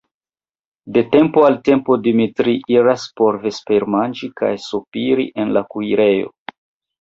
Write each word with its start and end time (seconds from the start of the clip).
De 0.95 1.01
tempo 1.15 1.43
al 1.49 1.57
tempo 1.67 1.97
Dimitri 2.07 2.55
iras 2.77 3.03
por 3.21 3.37
vespermanĝi 3.45 4.31
kaj 4.43 4.51
sopiri 4.65 5.29
en 5.45 5.55
la 5.59 5.65
kuirejo. 5.77 6.35